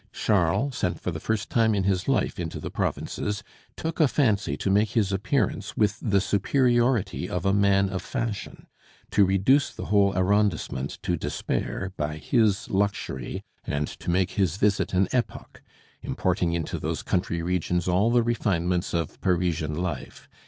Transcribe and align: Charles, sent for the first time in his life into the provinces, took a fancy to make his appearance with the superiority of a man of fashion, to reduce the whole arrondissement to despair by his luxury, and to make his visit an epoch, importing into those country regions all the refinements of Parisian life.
Charles, 0.11 0.77
sent 0.79 0.99
for 0.99 1.11
the 1.11 1.19
first 1.19 1.51
time 1.51 1.75
in 1.75 1.83
his 1.83 2.07
life 2.07 2.39
into 2.39 2.59
the 2.59 2.71
provinces, 2.71 3.43
took 3.77 3.99
a 3.99 4.07
fancy 4.07 4.57
to 4.57 4.71
make 4.71 4.89
his 4.93 5.13
appearance 5.13 5.77
with 5.77 5.99
the 6.01 6.19
superiority 6.19 7.29
of 7.29 7.45
a 7.45 7.53
man 7.53 7.87
of 7.87 8.01
fashion, 8.01 8.65
to 9.11 9.23
reduce 9.23 9.71
the 9.71 9.85
whole 9.93 10.11
arrondissement 10.17 10.97
to 11.03 11.17
despair 11.17 11.93
by 11.97 12.17
his 12.17 12.67
luxury, 12.71 13.43
and 13.63 13.87
to 13.87 14.09
make 14.09 14.31
his 14.31 14.57
visit 14.57 14.95
an 14.95 15.07
epoch, 15.11 15.61
importing 16.01 16.53
into 16.53 16.79
those 16.79 17.03
country 17.03 17.43
regions 17.43 17.87
all 17.87 18.09
the 18.09 18.23
refinements 18.23 18.95
of 18.95 19.21
Parisian 19.21 19.75
life. 19.75 20.27